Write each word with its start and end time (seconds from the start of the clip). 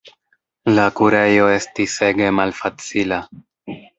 La 0.77 0.85
kurejo 0.99 1.51
estis 1.57 1.95
ege 2.09 2.31
malfacila. 2.39 3.23